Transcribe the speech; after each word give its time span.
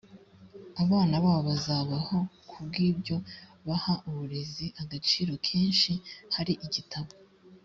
abana 0.83 1.13
babo 1.23 1.41
bazabaho 1.49 2.17
ku 2.49 2.57
bw 2.65 2.73
ibyo 2.89 3.17
baha 3.67 3.93
uburezi 4.07 4.65
agaciro 4.81 5.33
kenshi 5.47 5.91
hari 6.35 6.53
igitabo 6.67 7.11